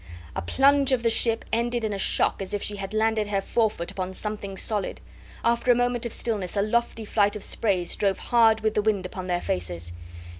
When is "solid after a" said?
4.57-5.75